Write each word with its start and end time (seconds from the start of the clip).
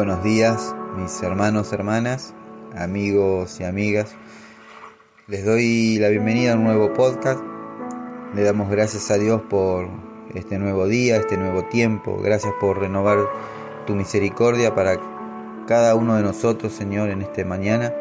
buenos 0.00 0.24
días, 0.24 0.74
mis 0.96 1.22
hermanos, 1.22 1.74
hermanas, 1.74 2.32
amigos 2.74 3.60
y 3.60 3.64
amigas. 3.64 4.14
Les 5.26 5.44
doy 5.44 5.98
la 5.98 6.08
bienvenida 6.08 6.52
a 6.52 6.56
un 6.56 6.64
nuevo 6.64 6.94
podcast. 6.94 7.38
Le 8.34 8.42
damos 8.42 8.70
gracias 8.70 9.10
a 9.10 9.18
Dios 9.18 9.42
por 9.42 9.90
este 10.34 10.58
nuevo 10.58 10.86
día, 10.86 11.16
este 11.16 11.36
nuevo 11.36 11.66
tiempo. 11.66 12.18
Gracias 12.22 12.54
por 12.58 12.78
renovar 12.78 13.18
tu 13.86 13.94
misericordia 13.94 14.74
para 14.74 14.98
cada 15.66 15.94
uno 15.94 16.16
de 16.16 16.22
nosotros, 16.22 16.72
Señor, 16.72 17.10
en 17.10 17.20
esta 17.20 17.44
mañana. 17.44 17.92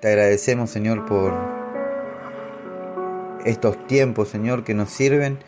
Te 0.00 0.08
agradecemos, 0.08 0.68
Señor, 0.68 1.06
por 1.06 1.32
estos 3.46 3.86
tiempos, 3.86 4.28
Señor, 4.28 4.62
que 4.62 4.74
nos 4.74 4.90
sirven 4.90 5.38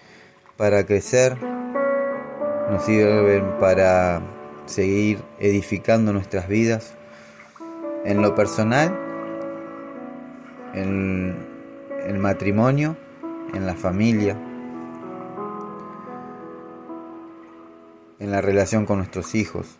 para 0.57 0.87
crecer, 0.87 1.37
nos 2.71 2.83
sirven 2.83 3.59
para 3.61 4.23
seguir 4.67 5.23
edificando 5.39 6.13
nuestras 6.13 6.49
vidas 6.49 6.95
en 8.05 8.23
lo 8.23 8.35
personal, 8.35 8.99
en 10.75 11.37
el 12.07 12.19
matrimonio, 12.19 12.97
en 13.55 13.67
la 13.67 13.75
familia, 13.75 14.37
en 18.19 18.31
la 18.31 18.41
relación 18.41 18.87
con 18.87 18.99
nuestros 18.99 19.35
hijos. 19.35 19.79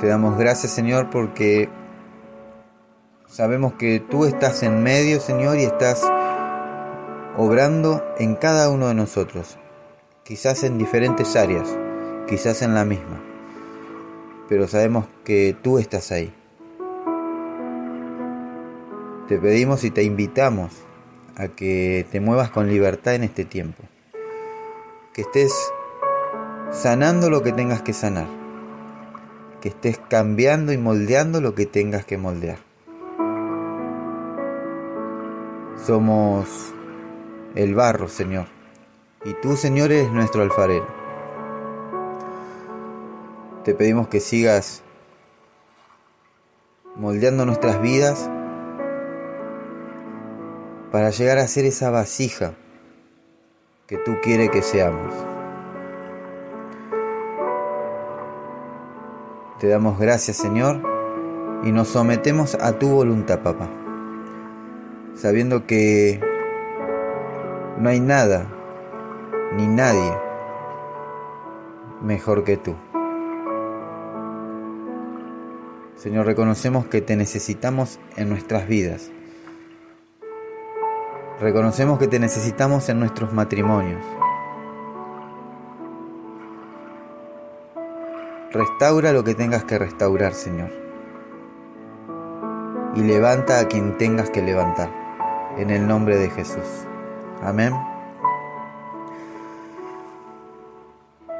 Te 0.00 0.06
damos 0.06 0.38
gracias 0.38 0.72
Señor 0.72 1.10
porque 1.10 1.68
sabemos 3.26 3.74
que 3.74 4.00
tú 4.00 4.24
estás 4.24 4.62
en 4.62 4.82
medio 4.82 5.20
Señor 5.20 5.58
y 5.58 5.64
estás 5.64 6.02
obrando 7.36 8.04
en 8.18 8.36
cada 8.36 8.70
uno 8.70 8.88
de 8.88 8.94
nosotros, 8.94 9.58
quizás 10.22 10.62
en 10.62 10.78
diferentes 10.78 11.34
áreas 11.34 11.76
quizás 12.28 12.60
en 12.62 12.74
la 12.74 12.84
misma, 12.84 13.20
pero 14.48 14.68
sabemos 14.68 15.06
que 15.24 15.56
tú 15.62 15.78
estás 15.78 16.12
ahí. 16.12 16.32
Te 19.28 19.38
pedimos 19.38 19.82
y 19.84 19.90
te 19.90 20.02
invitamos 20.02 20.72
a 21.36 21.48
que 21.48 22.06
te 22.10 22.20
muevas 22.20 22.50
con 22.50 22.68
libertad 22.68 23.14
en 23.14 23.24
este 23.24 23.44
tiempo, 23.44 23.82
que 25.12 25.22
estés 25.22 25.54
sanando 26.70 27.30
lo 27.30 27.42
que 27.42 27.52
tengas 27.52 27.82
que 27.82 27.94
sanar, 27.94 28.26
que 29.60 29.70
estés 29.70 29.98
cambiando 29.98 30.72
y 30.72 30.78
moldeando 30.78 31.40
lo 31.40 31.54
que 31.54 31.66
tengas 31.66 32.04
que 32.04 32.18
moldear. 32.18 32.58
Somos 35.86 36.74
el 37.54 37.74
barro, 37.74 38.08
Señor, 38.08 38.46
y 39.24 39.32
tú, 39.40 39.56
Señor, 39.56 39.92
eres 39.92 40.12
nuestro 40.12 40.42
alfarero. 40.42 40.97
Te 43.68 43.74
pedimos 43.74 44.08
que 44.08 44.18
sigas 44.18 44.82
moldeando 46.96 47.44
nuestras 47.44 47.82
vidas 47.82 48.30
para 50.90 51.10
llegar 51.10 51.36
a 51.36 51.46
ser 51.46 51.66
esa 51.66 51.90
vasija 51.90 52.54
que 53.86 53.98
tú 53.98 54.16
quieres 54.22 54.48
que 54.48 54.62
seamos. 54.62 55.12
Te 59.60 59.68
damos 59.68 59.98
gracias 59.98 60.38
Señor 60.38 60.80
y 61.62 61.70
nos 61.70 61.88
sometemos 61.88 62.54
a 62.54 62.78
tu 62.78 62.88
voluntad, 62.88 63.40
papá, 63.40 63.68
sabiendo 65.14 65.66
que 65.66 66.22
no 67.76 67.90
hay 67.90 68.00
nada 68.00 68.46
ni 69.58 69.66
nadie 69.66 70.16
mejor 72.00 72.44
que 72.44 72.56
tú. 72.56 72.74
Señor, 75.98 76.26
reconocemos 76.26 76.86
que 76.86 77.00
te 77.00 77.16
necesitamos 77.16 77.98
en 78.16 78.28
nuestras 78.28 78.68
vidas. 78.68 79.10
Reconocemos 81.40 81.98
que 81.98 82.06
te 82.06 82.20
necesitamos 82.20 82.88
en 82.88 83.00
nuestros 83.00 83.32
matrimonios. 83.32 84.00
Restaura 88.52 89.12
lo 89.12 89.24
que 89.24 89.34
tengas 89.34 89.64
que 89.64 89.76
restaurar, 89.76 90.34
Señor. 90.34 90.70
Y 92.94 93.00
levanta 93.00 93.58
a 93.58 93.66
quien 93.66 93.98
tengas 93.98 94.30
que 94.30 94.40
levantar. 94.40 94.90
En 95.56 95.70
el 95.70 95.88
nombre 95.88 96.16
de 96.16 96.30
Jesús. 96.30 96.86
Amén. 97.42 97.74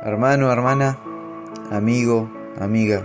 Hermano, 0.02 0.50
hermana, 0.50 0.98
amigo, 1.70 2.28
amiga, 2.60 3.04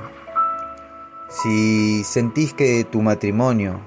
si 1.42 2.04
sentís 2.04 2.54
que 2.54 2.84
tu 2.84 3.02
matrimonio 3.02 3.80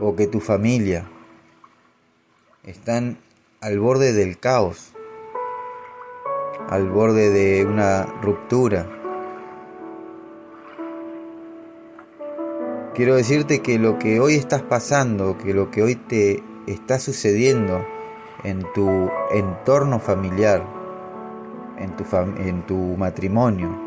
o 0.00 0.16
que 0.16 0.26
tu 0.26 0.40
familia 0.40 1.08
están 2.64 3.18
al 3.60 3.78
borde 3.78 4.12
del 4.12 4.38
caos, 4.38 4.92
al 6.68 6.90
borde 6.90 7.30
de 7.30 7.64
una 7.64 8.04
ruptura, 8.20 8.86
quiero 12.94 13.14
decirte 13.14 13.60
que 13.62 13.78
lo 13.78 13.98
que 14.00 14.18
hoy 14.18 14.34
estás 14.34 14.62
pasando, 14.62 15.38
que 15.38 15.54
lo 15.54 15.70
que 15.70 15.84
hoy 15.84 15.94
te 15.94 16.42
está 16.66 16.98
sucediendo 16.98 17.86
en 18.42 18.66
tu 18.74 19.08
entorno 19.30 20.00
familiar, 20.00 20.66
en 21.78 21.94
tu, 21.96 22.04
en 22.16 22.66
tu 22.66 22.96
matrimonio, 22.96 23.83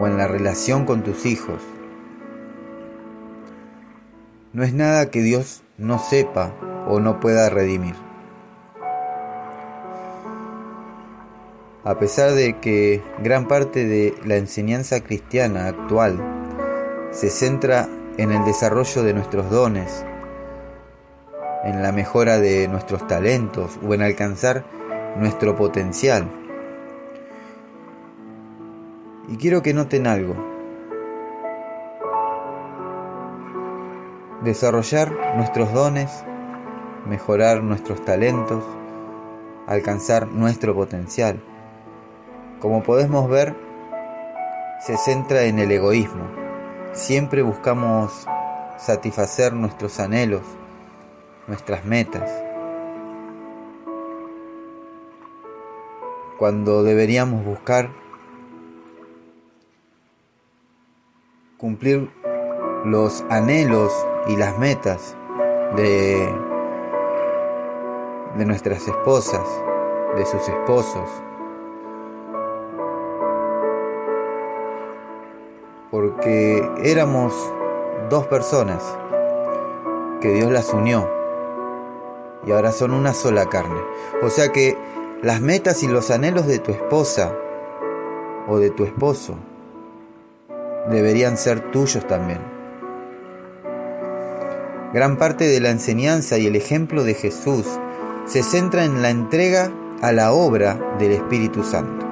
o 0.00 0.06
en 0.06 0.16
la 0.16 0.26
relación 0.26 0.86
con 0.86 1.02
tus 1.02 1.26
hijos. 1.26 1.60
No 4.52 4.64
es 4.64 4.72
nada 4.72 5.10
que 5.10 5.20
Dios 5.20 5.62
no 5.76 5.98
sepa 5.98 6.54
o 6.88 7.00
no 7.00 7.20
pueda 7.20 7.50
redimir. 7.50 7.94
A 11.84 11.98
pesar 11.98 12.32
de 12.32 12.58
que 12.60 13.02
gran 13.22 13.46
parte 13.46 13.86
de 13.86 14.14
la 14.24 14.36
enseñanza 14.36 15.00
cristiana 15.00 15.66
actual 15.66 16.18
se 17.10 17.30
centra 17.30 17.88
en 18.16 18.32
el 18.32 18.44
desarrollo 18.44 19.02
de 19.02 19.14
nuestros 19.14 19.50
dones, 19.50 20.04
en 21.64 21.82
la 21.82 21.92
mejora 21.92 22.38
de 22.38 22.68
nuestros 22.68 23.06
talentos 23.06 23.78
o 23.86 23.94
en 23.94 24.02
alcanzar 24.02 24.64
nuestro 25.16 25.56
potencial, 25.56 26.39
y 29.30 29.36
quiero 29.36 29.62
que 29.62 29.72
noten 29.72 30.08
algo. 30.08 30.34
Desarrollar 34.42 35.12
nuestros 35.36 35.72
dones, 35.72 36.24
mejorar 37.06 37.62
nuestros 37.62 38.04
talentos, 38.04 38.64
alcanzar 39.66 40.26
nuestro 40.26 40.74
potencial. 40.74 41.40
Como 42.58 42.82
podemos 42.82 43.30
ver, 43.30 43.54
se 44.80 44.96
centra 44.96 45.44
en 45.44 45.60
el 45.60 45.70
egoísmo. 45.70 46.24
Siempre 46.92 47.42
buscamos 47.42 48.26
satisfacer 48.78 49.52
nuestros 49.52 50.00
anhelos, 50.00 50.42
nuestras 51.46 51.84
metas. 51.84 52.28
Cuando 56.36 56.82
deberíamos 56.82 57.44
buscar 57.44 57.90
cumplir 61.60 62.10
los 62.86 63.22
anhelos 63.28 63.92
y 64.28 64.36
las 64.36 64.58
metas 64.58 65.14
de, 65.76 66.26
de 68.38 68.46
nuestras 68.46 68.88
esposas, 68.88 69.46
de 70.16 70.24
sus 70.24 70.48
esposos. 70.48 71.06
Porque 75.90 76.66
éramos 76.82 77.34
dos 78.08 78.26
personas 78.26 78.82
que 80.22 80.32
Dios 80.32 80.50
las 80.50 80.72
unió 80.72 81.06
y 82.46 82.52
ahora 82.52 82.72
son 82.72 82.92
una 82.92 83.12
sola 83.12 83.50
carne. 83.50 83.80
O 84.22 84.30
sea 84.30 84.50
que 84.50 84.78
las 85.22 85.42
metas 85.42 85.82
y 85.82 85.88
los 85.88 86.10
anhelos 86.10 86.46
de 86.46 86.58
tu 86.58 86.72
esposa 86.72 87.36
o 88.48 88.58
de 88.58 88.70
tu 88.70 88.84
esposo 88.84 89.34
deberían 90.88 91.36
ser 91.36 91.70
tuyos 91.70 92.06
también. 92.06 92.40
Gran 94.92 95.18
parte 95.18 95.46
de 95.46 95.60
la 95.60 95.70
enseñanza 95.70 96.38
y 96.38 96.46
el 96.46 96.56
ejemplo 96.56 97.04
de 97.04 97.14
Jesús 97.14 97.66
se 98.26 98.42
centra 98.42 98.84
en 98.84 99.02
la 99.02 99.10
entrega 99.10 99.72
a 100.02 100.12
la 100.12 100.32
obra 100.32 100.96
del 100.98 101.12
Espíritu 101.12 101.62
Santo. 101.62 102.06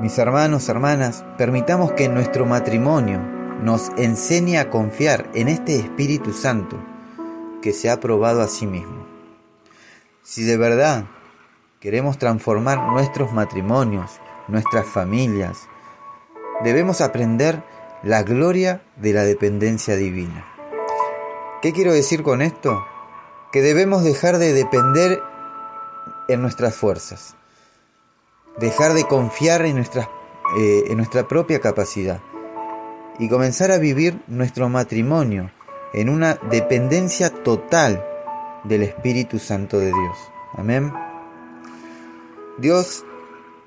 Mis 0.00 0.18
hermanos, 0.18 0.68
hermanas, 0.68 1.24
permitamos 1.38 1.92
que 1.92 2.08
nuestro 2.08 2.44
matrimonio 2.44 3.20
nos 3.62 3.90
enseñe 3.96 4.58
a 4.58 4.68
confiar 4.68 5.30
en 5.34 5.48
este 5.48 5.76
Espíritu 5.76 6.32
Santo 6.32 6.76
que 7.62 7.72
se 7.72 7.88
ha 7.88 7.98
probado 7.98 8.42
a 8.42 8.48
sí 8.48 8.66
mismo. 8.66 9.06
Si 10.22 10.44
de 10.44 10.58
verdad 10.58 11.06
queremos 11.80 12.18
transformar 12.18 12.92
nuestros 12.92 13.32
matrimonios, 13.32 14.20
nuestras 14.48 14.86
familias, 14.86 15.68
debemos 16.62 17.00
aprender 17.00 17.62
la 18.02 18.22
gloria 18.22 18.82
de 18.96 19.12
la 19.12 19.24
dependencia 19.24 19.96
divina. 19.96 20.46
¿Qué 21.62 21.72
quiero 21.72 21.92
decir 21.92 22.22
con 22.22 22.42
esto? 22.42 22.84
Que 23.52 23.62
debemos 23.62 24.04
dejar 24.04 24.38
de 24.38 24.52
depender 24.52 25.22
en 26.28 26.42
nuestras 26.42 26.74
fuerzas, 26.74 27.36
dejar 28.58 28.92
de 28.92 29.04
confiar 29.04 29.64
en, 29.64 29.78
eh, 29.78 30.84
en 30.86 30.96
nuestra 30.96 31.26
propia 31.28 31.60
capacidad 31.60 32.20
y 33.18 33.28
comenzar 33.28 33.70
a 33.70 33.78
vivir 33.78 34.20
nuestro 34.26 34.68
matrimonio 34.68 35.50
en 35.94 36.08
una 36.08 36.34
dependencia 36.50 37.30
total 37.30 38.04
del 38.64 38.82
Espíritu 38.82 39.38
Santo 39.38 39.78
de 39.78 39.86
Dios. 39.86 40.18
Amén. 40.54 40.92
Dios 42.58 43.04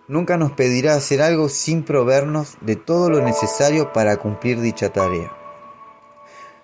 nunca 0.09 0.37
nos 0.37 0.51
pedirá 0.51 0.95
hacer 0.95 1.21
algo 1.21 1.47
sin 1.47 1.83
proveernos 1.83 2.57
de 2.61 2.75
todo 2.75 3.09
lo 3.09 3.21
necesario 3.21 3.93
para 3.93 4.17
cumplir 4.17 4.59
dicha 4.59 4.91
tarea. 4.91 5.31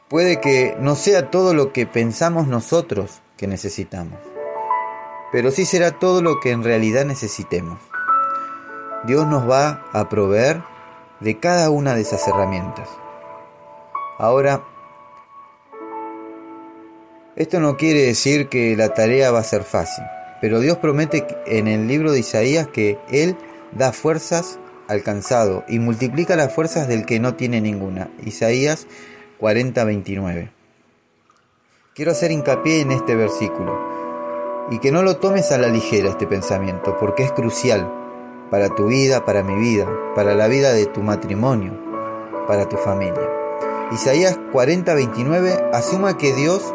Puede 0.09 0.41
que 0.41 0.75
no 0.79 0.95
sea 0.95 1.29
todo 1.29 1.53
lo 1.53 1.71
que 1.71 1.85
pensamos 1.85 2.47
nosotros 2.47 3.21
que 3.37 3.47
necesitamos, 3.47 4.19
pero 5.31 5.51
sí 5.51 5.65
será 5.65 5.91
todo 5.91 6.21
lo 6.21 6.39
que 6.39 6.51
en 6.51 6.63
realidad 6.63 7.05
necesitemos. 7.05 7.79
Dios 9.05 9.27
nos 9.27 9.49
va 9.49 9.85
a 9.93 10.09
proveer 10.09 10.63
de 11.19 11.39
cada 11.39 11.69
una 11.69 11.93
de 11.95 12.01
esas 12.01 12.27
herramientas. 12.27 12.89
Ahora, 14.17 14.63
esto 17.35 17.59
no 17.59 17.77
quiere 17.77 18.03
decir 18.03 18.49
que 18.49 18.75
la 18.75 18.93
tarea 18.93 19.31
va 19.31 19.39
a 19.39 19.43
ser 19.43 19.63
fácil, 19.63 20.03
pero 20.41 20.59
Dios 20.59 20.77
promete 20.77 21.25
en 21.45 21.67
el 21.67 21.87
libro 21.87 22.11
de 22.11 22.19
Isaías 22.19 22.67
que 22.67 22.97
Él 23.09 23.35
da 23.71 23.91
fuerzas 23.91 24.59
al 24.87 25.03
cansado 25.03 25.63
y 25.67 25.79
multiplica 25.79 26.35
las 26.35 26.53
fuerzas 26.53 26.87
del 26.87 27.05
que 27.05 27.19
no 27.19 27.35
tiene 27.35 27.61
ninguna. 27.61 28.09
Isaías 28.23 28.87
40:29. 29.39 30.49
Quiero 31.93 32.11
hacer 32.11 32.31
hincapié 32.31 32.81
en 32.81 32.91
este 32.91 33.15
versículo 33.15 33.79
y 34.69 34.79
que 34.79 34.91
no 34.91 35.03
lo 35.03 35.17
tomes 35.17 35.51
a 35.51 35.57
la 35.57 35.67
ligera 35.67 36.09
este 36.09 36.27
pensamiento, 36.27 36.97
porque 36.99 37.23
es 37.23 37.31
crucial 37.31 37.91
para 38.49 38.69
tu 38.69 38.87
vida, 38.87 39.25
para 39.25 39.43
mi 39.43 39.55
vida, 39.55 39.87
para 40.15 40.35
la 40.35 40.47
vida 40.47 40.73
de 40.73 40.85
tu 40.85 41.01
matrimonio, 41.01 41.73
para 42.47 42.67
tu 42.67 42.77
familia. 42.77 43.29
Isaías 43.91 44.37
40:29 44.51 45.69
asuma 45.71 46.17
que 46.17 46.33
Dios 46.33 46.73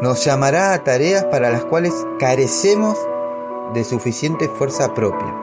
nos 0.00 0.24
llamará 0.24 0.74
a 0.74 0.84
tareas 0.84 1.24
para 1.24 1.50
las 1.50 1.64
cuales 1.64 1.92
carecemos 2.18 2.98
de 3.72 3.84
suficiente 3.84 4.48
fuerza 4.48 4.94
propia, 4.94 5.34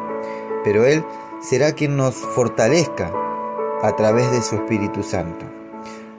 pero 0.63 0.85
Él 0.85 1.03
será 1.41 1.73
quien 1.73 1.97
nos 1.97 2.15
fortalezca 2.15 3.11
a 3.81 3.95
través 3.95 4.31
de 4.31 4.41
su 4.41 4.55
Espíritu 4.55 5.03
Santo. 5.03 5.45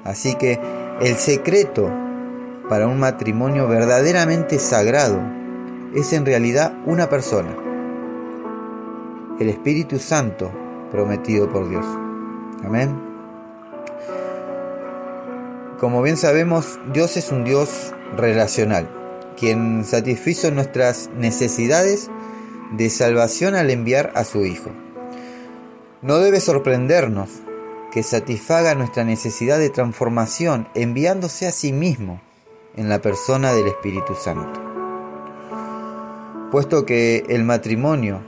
Así 0.05 0.35
que 0.35 0.61
el 1.01 1.17
secreto 1.17 1.91
para 2.69 2.89
un 2.89 2.99
matrimonio 2.99 3.69
verdaderamente 3.69 4.59
sagrado 4.59 5.21
es 5.95 6.13
en 6.13 6.27
realidad 6.27 6.75
una 6.87 7.09
persona, 7.09 7.55
el 9.39 9.49
Espíritu 9.49 9.99
Santo 9.99 10.51
prometido 10.91 11.49
por 11.51 11.69
Dios. 11.69 11.87
Amén. 12.65 13.13
Como 15.79 16.01
bien 16.03 16.17
sabemos, 16.17 16.79
Dios 16.93 17.17
es 17.17 17.33
un 17.33 17.45
Dios 17.45 17.93
relacional, 18.17 18.89
quien 19.39 19.85
satisfizo 19.85 20.51
nuestras 20.51 21.11
necesidades 21.17 22.11
de 22.73 22.91
salvación 22.91 23.55
al 23.55 23.71
enviar 23.71 24.13
a 24.15 24.25
su 24.25 24.45
Hijo. 24.45 24.71
No 26.03 26.19
debe 26.19 26.41
sorprendernos 26.41 27.29
que 27.93 28.03
satisfaga 28.03 28.75
nuestra 28.75 29.05
necesidad 29.05 29.59
de 29.59 29.71
transformación 29.71 30.69
enviándose 30.75 31.47
a 31.47 31.53
sí 31.53 31.73
mismo 31.73 32.21
en 32.75 32.89
la 32.89 33.01
persona 33.01 33.53
del 33.53 33.69
Espíritu 33.69 34.15
Santo. 34.15 34.61
Puesto 36.51 36.85
que 36.87 37.25
el 37.29 37.45
matrimonio 37.45 38.21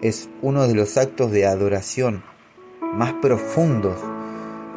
es 0.00 0.28
uno 0.42 0.66
de 0.66 0.74
los 0.74 0.96
actos 0.96 1.30
de 1.30 1.46
adoración 1.46 2.22
más 2.94 3.12
profundos 3.14 3.96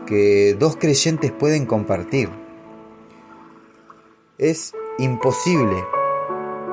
que 0.06 0.56
dos 0.58 0.78
creyentes 0.78 1.32
pueden 1.32 1.66
compartir. 1.66 2.30
Es 4.38 4.74
imposible 5.00 5.84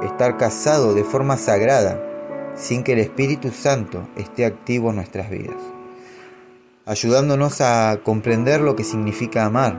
estar 0.03 0.37
casado 0.37 0.95
de 0.95 1.05
forma 1.05 1.37
sagrada 1.37 2.01
sin 2.55 2.85
que 2.85 2.93
el 2.93 2.99
Espíritu 2.99 3.51
Santo 3.51 4.07
esté 4.17 4.45
activo 4.45 4.91
en 4.91 4.97
nuestras 4.97 5.31
vidas, 5.31 5.57
ayudándonos 6.87 7.61
a 7.61 8.01
comprender 8.05 8.61
lo 8.61 8.77
que 8.77 8.85
significa 8.85 9.45
amar, 9.45 9.79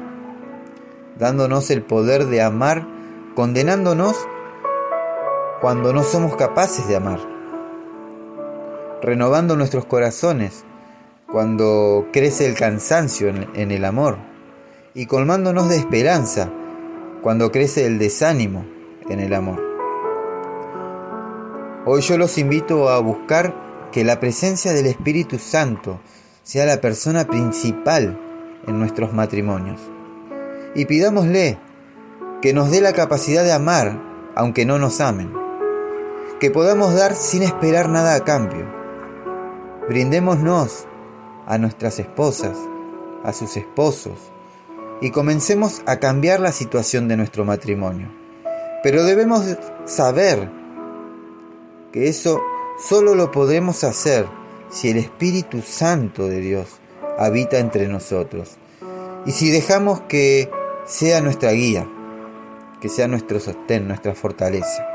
dándonos 1.17 1.69
el 1.69 1.83
poder 1.83 2.25
de 2.25 2.41
amar, 2.41 2.87
condenándonos 3.35 4.15
cuando 5.61 5.93
no 5.93 6.03
somos 6.03 6.35
capaces 6.35 6.87
de 6.87 6.95
amar 6.95 7.35
renovando 9.05 9.55
nuestros 9.55 9.85
corazones 9.85 10.63
cuando 11.31 12.07
crece 12.11 12.47
el 12.47 12.55
cansancio 12.55 13.29
en, 13.29 13.71
el 13.71 13.85
amor 13.85 14.17
y 14.95 15.05
colmándonos 15.05 15.69
de 15.69 15.77
esperanza 15.77 16.51
cuando 17.25 17.51
crece 17.51 17.87
el 17.87 17.97
desánimo 17.97 18.67
en 19.09 19.19
el 19.19 19.33
amor. 19.33 19.59
Hoy 21.87 22.01
yo 22.01 22.19
los 22.19 22.37
invito 22.37 22.87
a 22.87 22.99
buscar 22.99 23.89
que 23.91 24.03
la 24.03 24.19
presencia 24.19 24.73
del 24.73 24.85
Espíritu 24.85 25.39
Santo 25.39 25.99
sea 26.43 26.67
la 26.67 26.79
persona 26.81 27.25
principal 27.25 28.15
en 28.67 28.77
nuestros 28.77 29.11
matrimonios. 29.11 29.81
Y 30.75 30.85
pidámosle 30.85 31.57
que 32.43 32.53
nos 32.53 32.69
dé 32.69 32.79
la 32.79 32.93
capacidad 32.93 33.43
de 33.43 33.53
amar 33.53 33.99
aunque 34.35 34.67
no 34.67 34.77
nos 34.77 35.01
amen. 35.01 35.33
Que 36.39 36.51
podamos 36.51 36.93
dar 36.93 37.15
sin 37.15 37.41
esperar 37.41 37.89
nada 37.89 38.13
a 38.13 38.19
cambio 38.19 38.71
Brindémonos 39.89 40.85
a 41.47 41.57
nuestras 41.57 41.97
esposas, 41.97 42.55
a 43.23 43.33
sus 43.33 43.57
esposos, 43.57 44.31
y 45.01 45.11
comencemos 45.11 45.81
a 45.85 45.97
cambiar 45.97 46.39
la 46.39 46.51
situación 46.51 47.07
de 47.07 47.17
nuestro 47.17 47.45
matrimonio. 47.45 48.09
Pero 48.83 49.03
debemos 49.03 49.43
saber 49.85 50.49
que 51.91 52.07
eso 52.07 52.41
solo 52.77 53.15
lo 53.15 53.31
podremos 53.31 53.83
hacer 53.83 54.25
si 54.69 54.89
el 54.89 54.97
Espíritu 54.97 55.61
Santo 55.61 56.27
de 56.27 56.39
Dios 56.39 56.67
habita 57.17 57.59
entre 57.59 57.87
nosotros 57.87 58.57
y 59.25 59.31
si 59.31 59.49
dejamos 59.49 60.01
que 60.01 60.49
sea 60.85 61.21
nuestra 61.21 61.51
guía, 61.51 61.87
que 62.79 62.89
sea 62.89 63.07
nuestro 63.07 63.39
sostén, 63.39 63.87
nuestra 63.87 64.13
fortaleza. 64.13 64.85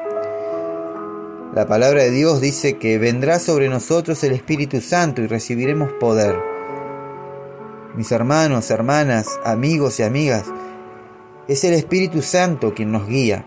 La 1.55 1.67
palabra 1.67 2.03
de 2.03 2.11
Dios 2.11 2.41
dice 2.41 2.79
que 2.79 2.99
vendrá 2.99 3.41
sobre 3.41 3.69
nosotros 3.69 4.23
el 4.23 4.33
Espíritu 4.33 4.81
Santo 4.81 5.21
y 5.21 5.27
recibiremos 5.27 5.93
poder. 5.95 6.50
Mis 7.97 8.13
hermanos, 8.13 8.71
hermanas, 8.71 9.41
amigos 9.45 9.99
y 9.99 10.05
amigas, 10.05 10.45
es 11.49 11.65
el 11.65 11.75
Espíritu 11.75 12.23
Santo 12.23 12.73
quien 12.73 12.93
nos 12.93 13.09
guía, 13.09 13.45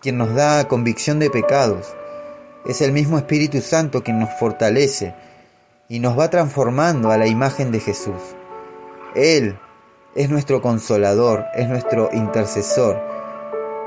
quien 0.00 0.18
nos 0.18 0.32
da 0.34 0.68
convicción 0.68 1.18
de 1.18 1.30
pecados. 1.30 1.92
Es 2.64 2.80
el 2.80 2.92
mismo 2.92 3.18
Espíritu 3.18 3.60
Santo 3.60 4.04
quien 4.04 4.20
nos 4.20 4.30
fortalece 4.38 5.14
y 5.88 5.98
nos 5.98 6.16
va 6.16 6.30
transformando 6.30 7.10
a 7.10 7.18
la 7.18 7.26
imagen 7.26 7.72
de 7.72 7.80
Jesús. 7.80 8.22
Él 9.16 9.58
es 10.14 10.30
nuestro 10.30 10.62
consolador, 10.62 11.44
es 11.56 11.68
nuestro 11.68 12.08
intercesor 12.12 13.02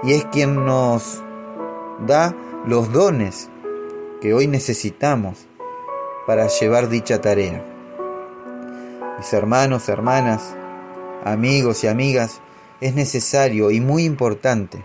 y 0.04 0.12
es 0.12 0.26
quien 0.26 0.66
nos 0.66 1.24
da 2.06 2.36
los 2.66 2.92
dones 2.92 3.50
que 4.22 4.34
hoy 4.34 4.48
necesitamos 4.48 5.48
para 6.28 6.48
llevar 6.48 6.90
dicha 6.90 7.22
tarea. 7.22 7.75
Mis 9.18 9.32
hermanos, 9.32 9.88
hermanas, 9.88 10.56
amigos 11.24 11.86
y 11.86 11.88
amigas, 11.88 12.42
es 12.82 12.96
necesario 12.96 13.72
y 13.72 13.80
muy 13.80 14.04
importante 14.04 14.84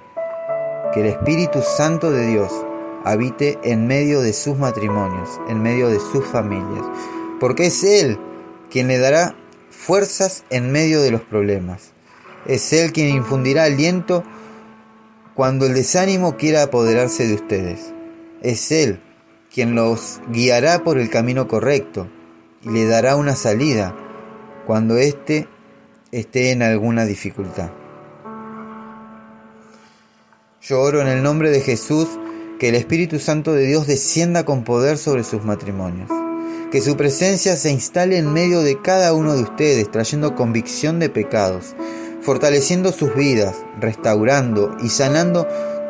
que 0.95 1.01
el 1.01 1.07
Espíritu 1.07 1.63
Santo 1.63 2.13
de 2.13 2.29
Dios 2.29 2.53
habite 3.05 3.59
en 3.65 3.89
medio 3.89 4.21
de 4.21 4.33
sus 4.33 4.57
matrimonios, 4.57 5.41
en 5.49 5.61
medio 5.61 5.89
de 5.89 5.99
sus 5.99 6.25
familias, 6.25 6.85
porque 7.41 7.67
es 7.67 7.83
Él 7.83 8.21
quien 8.71 8.87
le 8.87 8.99
dará 8.99 9.35
fuerzas 9.71 10.45
en 10.49 10.71
medio 10.71 11.03
de 11.03 11.11
los 11.11 11.23
problemas. 11.23 11.91
Es 12.47 12.73
Él 12.73 12.93
quien 12.93 13.09
infundirá 13.09 13.65
aliento 13.65 14.23
cuando 15.35 15.67
el 15.67 15.75
desánimo 15.75 16.37
quiera 16.37 16.63
apoderarse 16.63 17.27
de 17.27 17.35
ustedes. 17.35 17.93
Es 18.43 18.71
Él 18.71 19.01
quien 19.53 19.75
los 19.75 20.21
guiará 20.31 20.85
por 20.85 20.99
el 20.99 21.11
camino 21.11 21.49
correcto 21.49 22.07
y 22.63 22.71
le 22.71 22.87
dará 22.87 23.17
una 23.17 23.35
salida 23.35 23.97
cuando 24.71 24.99
éste 24.99 25.49
esté 26.13 26.53
en 26.53 26.63
alguna 26.63 27.05
dificultad. 27.05 27.71
Yo 30.63 30.81
oro 30.81 31.01
en 31.01 31.09
el 31.09 31.25
nombre 31.25 31.51
de 31.51 31.61
Jesús 31.61 32.07
que 32.61 32.69
el 32.69 32.77
Espíritu 32.77 33.19
Santo 33.19 33.53
de 33.53 33.67
Dios 33.67 33.89
descienda 33.89 34.45
con 34.45 34.63
poder 34.63 34.97
sobre 34.97 35.25
sus 35.25 35.45
matrimonios. 35.45 36.09
Que 36.71 36.81
su 36.81 36.97
presencia 36.97 37.57
se 37.57 37.73
instale 37.73 38.17
en 38.17 38.33
medio 38.33 38.61
de 38.61 38.81
cada 38.81 39.13
uno 39.13 39.35
de 39.35 39.43
ustedes, 39.43 39.91
trayendo 39.91 40.37
convicción 40.37 41.01
de 41.01 41.09
pecados, 41.09 41.75
fortaleciendo 42.21 42.93
sus 42.93 43.13
vidas, 43.17 43.57
restaurando 43.81 44.77
y 44.85 44.91
sanando 44.91 45.49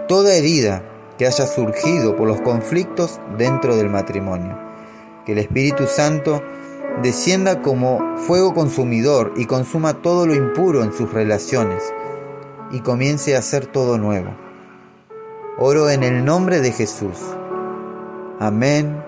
toda 0.08 0.32
herida 0.32 0.82
que 1.18 1.26
haya 1.26 1.46
surgido 1.46 2.16
por 2.16 2.26
los 2.26 2.40
conflictos 2.40 3.20
dentro 3.36 3.76
del 3.76 3.90
matrimonio. 3.90 4.58
Que 5.26 5.32
el 5.32 5.38
Espíritu 5.38 5.86
Santo 5.86 6.42
descienda 7.02 7.62
como 7.62 8.16
fuego 8.18 8.54
consumidor 8.54 9.32
y 9.36 9.46
consuma 9.46 10.02
todo 10.02 10.26
lo 10.26 10.34
impuro 10.34 10.84
en 10.84 10.92
sus 10.92 11.12
relaciones 11.12 11.92
y 12.70 12.80
comience 12.80 13.34
a 13.34 13.38
hacer 13.38 13.66
todo 13.66 13.98
nuevo. 13.98 14.30
Oro 15.58 15.90
en 15.90 16.02
el 16.02 16.24
nombre 16.24 16.60
de 16.60 16.72
Jesús. 16.72 17.18
Amén 18.38 19.02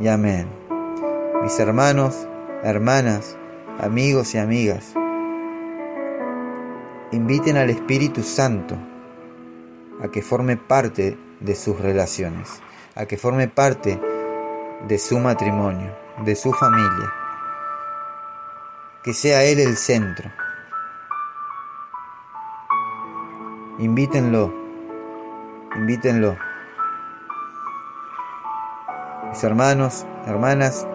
y 0.00 0.08
amén. 0.08 0.48
Mis 1.42 1.58
hermanos, 1.60 2.26
hermanas, 2.62 3.36
amigos 3.78 4.34
y 4.34 4.38
amigas, 4.38 4.94
inviten 7.12 7.56
al 7.56 7.70
Espíritu 7.70 8.22
Santo 8.22 8.76
a 10.02 10.08
que 10.08 10.22
forme 10.22 10.56
parte 10.56 11.16
de 11.40 11.54
sus 11.54 11.78
relaciones, 11.80 12.60
a 12.94 13.06
que 13.06 13.16
forme 13.16 13.48
parte 13.48 14.00
de 14.86 14.98
su 14.98 15.18
matrimonio, 15.18 15.92
de 16.24 16.34
su 16.36 16.52
familia. 16.52 17.12
Que 19.02 19.12
sea 19.12 19.44
Él 19.44 19.60
el 19.60 19.76
centro. 19.76 20.30
Invítenlo 23.78 24.68
invítenlo. 25.78 26.36
Mis 29.30 29.44
hermanos, 29.44 30.06
hermanas, 30.26 30.86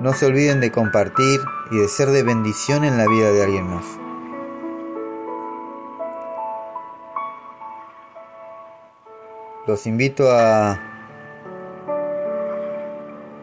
no 0.00 0.12
se 0.12 0.26
olviden 0.26 0.60
de 0.60 0.72
compartir 0.72 1.40
y 1.70 1.78
de 1.78 1.88
ser 1.88 2.08
de 2.08 2.22
bendición 2.22 2.84
en 2.84 2.98
la 2.98 3.06
vida 3.06 3.30
de 3.30 3.44
alguien 3.44 3.68
más. 3.68 3.84
Los 9.66 9.86
invito 9.86 10.30
a, 10.30 10.78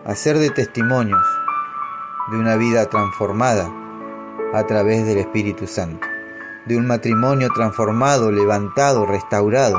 a 0.05 0.15
ser 0.15 0.39
de 0.39 0.49
testimonios 0.49 1.21
de 2.31 2.37
una 2.37 2.55
vida 2.55 2.87
transformada 2.87 3.71
a 4.53 4.65
través 4.65 5.05
del 5.05 5.19
Espíritu 5.19 5.67
Santo, 5.67 6.07
de 6.65 6.77
un 6.77 6.87
matrimonio 6.87 7.49
transformado, 7.53 8.31
levantado, 8.31 9.05
restaurado 9.05 9.77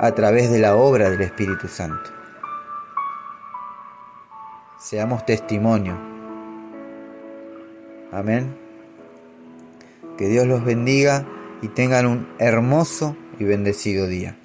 a 0.00 0.12
través 0.14 0.50
de 0.50 0.58
la 0.58 0.76
obra 0.76 1.10
del 1.10 1.20
Espíritu 1.20 1.68
Santo. 1.68 2.10
Seamos 4.78 5.24
testimonio. 5.24 5.96
Amén. 8.12 8.56
Que 10.16 10.28
Dios 10.28 10.46
los 10.46 10.64
bendiga 10.64 11.26
y 11.62 11.68
tengan 11.68 12.06
un 12.06 12.28
hermoso 12.38 13.16
y 13.38 13.44
bendecido 13.44 14.06
día. 14.06 14.38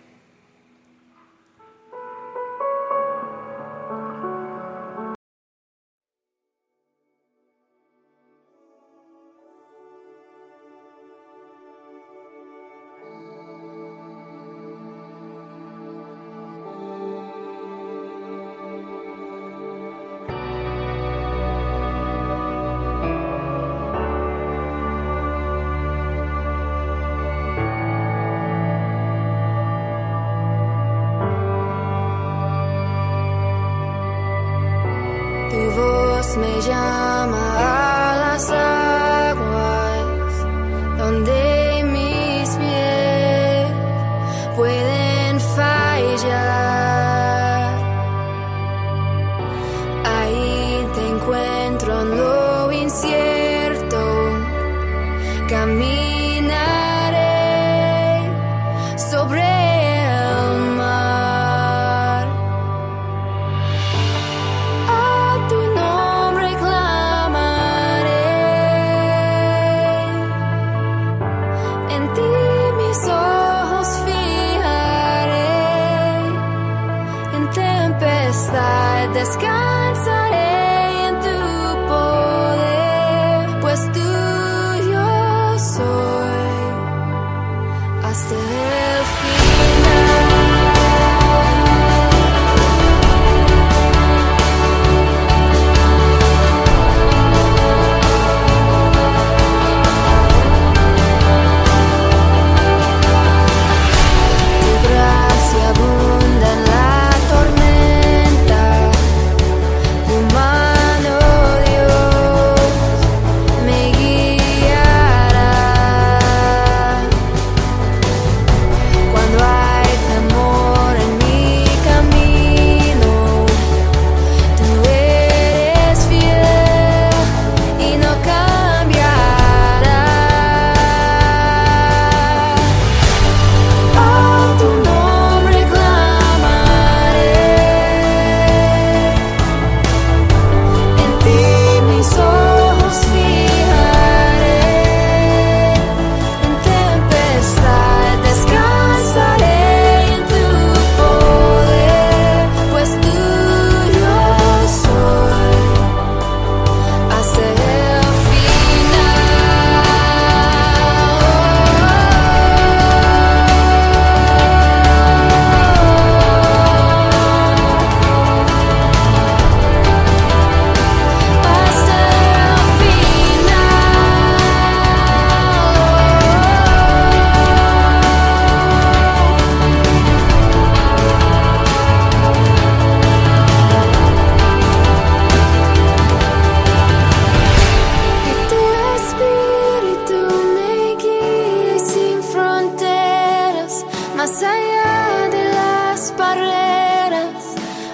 Me 36.37 36.61
llama 36.61 37.48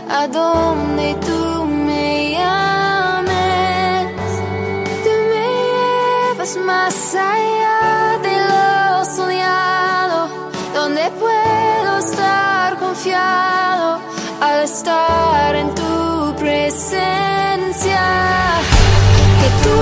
a 0.10 0.28
donde 0.28 1.16
tú 1.26 1.66
me 1.66 2.32
llames. 2.32 4.08
Tú 5.04 5.12
me 5.32 5.48
llevas 5.72 6.58
más 6.58 7.16
allá 7.16 8.20
de 8.22 8.36
lo 8.50 9.06
soñado, 9.06 10.28
donde 10.74 11.04
puedo 11.24 11.98
estar 12.00 12.78
confiado 12.78 14.00
al 14.42 14.64
estar 14.64 15.56
en 15.56 15.74
tu 15.74 16.36
presencia. 16.38 18.04
Que 19.40 19.50
tú 19.64 19.74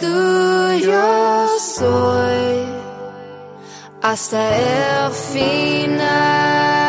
du 0.00 0.72
yo 0.86 1.48
soy 1.58 2.66
hasta 4.02 4.40
el 4.56 5.12
final. 5.12 6.79